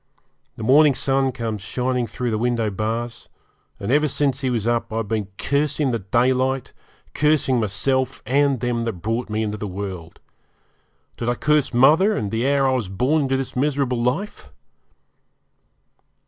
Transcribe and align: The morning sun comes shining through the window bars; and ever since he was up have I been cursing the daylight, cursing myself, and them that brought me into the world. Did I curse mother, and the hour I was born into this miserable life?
The 0.55 0.63
morning 0.63 0.95
sun 0.95 1.31
comes 1.31 1.61
shining 1.61 2.07
through 2.07 2.31
the 2.31 2.39
window 2.39 2.71
bars; 2.71 3.29
and 3.79 3.91
ever 3.91 4.07
since 4.07 4.41
he 4.41 4.49
was 4.49 4.65
up 4.65 4.89
have 4.89 4.97
I 4.97 5.01
been 5.03 5.27
cursing 5.37 5.91
the 5.91 5.99
daylight, 5.99 6.73
cursing 7.13 7.59
myself, 7.59 8.23
and 8.25 8.61
them 8.61 8.85
that 8.85 8.93
brought 8.93 9.29
me 9.29 9.43
into 9.43 9.57
the 9.57 9.67
world. 9.67 10.19
Did 11.17 11.29
I 11.29 11.35
curse 11.35 11.71
mother, 11.71 12.17
and 12.17 12.31
the 12.31 12.49
hour 12.51 12.67
I 12.67 12.73
was 12.73 12.89
born 12.89 13.21
into 13.21 13.37
this 13.37 13.55
miserable 13.55 14.01
life? 14.01 14.51